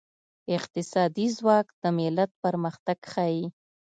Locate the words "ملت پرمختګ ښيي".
1.97-3.45